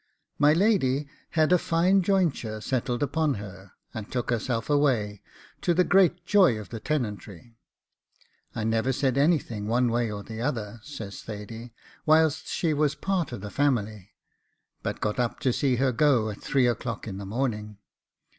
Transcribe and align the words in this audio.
My 0.45 0.53
lady 0.53 1.07
had 1.29 1.51
a 1.51 1.59
fine 1.59 2.01
jointure 2.01 2.59
settled 2.59 3.03
upon 3.03 3.35
her, 3.35 3.73
and 3.93 4.11
took 4.11 4.31
herself 4.31 4.67
away, 4.67 5.21
to 5.61 5.75
the 5.75 5.83
great 5.83 6.25
joy 6.25 6.57
of 6.59 6.69
the 6.69 6.79
tenantry. 6.79 7.59
I 8.55 8.63
never 8.63 8.93
said 8.93 9.15
anything 9.15 9.67
one 9.67 9.91
way 9.91 10.09
or 10.11 10.23
the 10.23 10.41
other,' 10.41 10.79
says 10.81 11.21
Thady, 11.21 11.75
'whilst 12.03 12.47
she 12.47 12.73
was 12.73 12.95
part 12.95 13.31
of 13.31 13.41
the 13.41 13.51
family, 13.51 14.09
but 14.81 15.01
got 15.01 15.19
up 15.19 15.39
to 15.41 15.53
see 15.53 15.75
her 15.75 15.91
go 15.91 16.31
at 16.31 16.41
three 16.41 16.65
o'clock 16.65 17.07
in 17.07 17.19
the 17.19 17.23
morning. 17.27 17.77